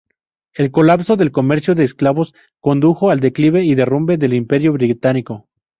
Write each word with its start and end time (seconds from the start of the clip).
El 0.55 0.71
colapso 0.71 1.15
del 1.15 1.31
comercio 1.31 1.75
de 1.75 1.83
esclavos 1.83 2.33
condujo 2.59 3.11
al 3.11 3.19
declive 3.19 3.63
y 3.65 3.75
derrumbe 3.75 4.17
del 4.17 4.33
Imperio 4.33 4.73
británico. 4.73 5.47